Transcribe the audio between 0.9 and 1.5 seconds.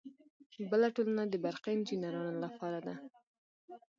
ټولنه د